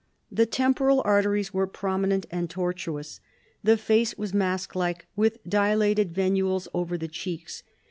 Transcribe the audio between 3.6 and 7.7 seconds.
The face was masklike, with dilated venules over the cheeks.